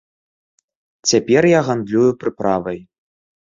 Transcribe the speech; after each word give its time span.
Цяпер 1.11 1.43
я 1.51 1.61
гандлюю 1.69 2.11
прыправай. 2.25 2.79